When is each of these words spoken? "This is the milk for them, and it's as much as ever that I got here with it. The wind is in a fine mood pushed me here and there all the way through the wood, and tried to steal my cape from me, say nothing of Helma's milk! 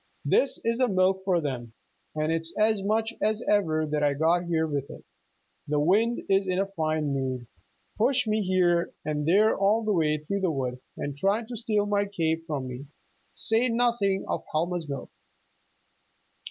"This 0.25 0.59
is 0.63 0.79
the 0.79 0.87
milk 0.87 1.23
for 1.23 1.39
them, 1.39 1.73
and 2.15 2.31
it's 2.31 2.55
as 2.57 2.81
much 2.81 3.13
as 3.21 3.43
ever 3.47 3.85
that 3.85 4.01
I 4.01 4.15
got 4.15 4.45
here 4.45 4.65
with 4.65 4.89
it. 4.89 5.03
The 5.67 5.79
wind 5.79 6.23
is 6.27 6.47
in 6.47 6.57
a 6.57 6.65
fine 6.65 7.13
mood 7.13 7.45
pushed 7.99 8.27
me 8.27 8.41
here 8.41 8.93
and 9.05 9.27
there 9.27 9.55
all 9.55 9.83
the 9.83 9.93
way 9.93 10.17
through 10.17 10.41
the 10.41 10.49
wood, 10.49 10.79
and 10.97 11.15
tried 11.15 11.49
to 11.49 11.55
steal 11.55 11.85
my 11.85 12.05
cape 12.05 12.47
from 12.47 12.67
me, 12.67 12.87
say 13.33 13.69
nothing 13.69 14.25
of 14.27 14.43
Helma's 14.51 14.89
milk! 14.89 15.11